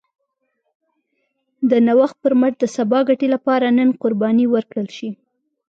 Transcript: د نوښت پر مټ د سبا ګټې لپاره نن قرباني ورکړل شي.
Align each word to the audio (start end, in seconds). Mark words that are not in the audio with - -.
د 1.69 1.71
نوښت 1.87 2.17
پر 2.23 2.33
مټ 2.39 2.53
د 2.59 2.65
سبا 2.75 2.99
ګټې 3.09 3.27
لپاره 3.35 3.65
نن 3.77 3.89
قرباني 4.01 4.45
ورکړل 4.49 4.87
شي. 4.97 5.09